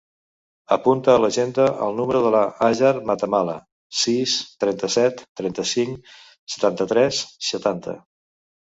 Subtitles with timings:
[0.75, 3.59] Apunta a l'agenda el número de la Hajar Matamala:
[4.07, 4.35] sis,
[4.65, 6.13] trenta-set, trenta-cinc,
[6.57, 8.01] setanta-tres, setanta.